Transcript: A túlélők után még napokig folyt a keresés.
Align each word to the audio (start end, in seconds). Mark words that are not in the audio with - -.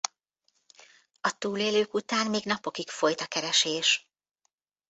A 1.21 1.37
túlélők 1.37 1.93
után 1.93 2.29
még 2.29 2.43
napokig 2.45 2.89
folyt 2.89 3.19
a 3.21 3.25
keresés. 3.27 4.09